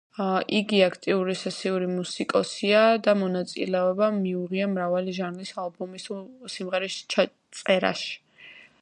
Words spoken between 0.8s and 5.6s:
აქტიური სესიური მუსიკოსია და მონაწილეობა მიუღია მრავალი ჟანრის